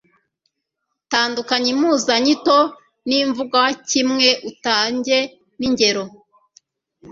[1.11, 2.57] tandukanya impuzanyito
[3.07, 6.03] n'imvugwakimwe, utangen'ingero